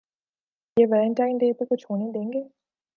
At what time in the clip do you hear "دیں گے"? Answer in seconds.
2.11-2.41